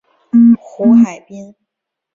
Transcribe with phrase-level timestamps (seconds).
[0.59, 1.53] 胡海滨。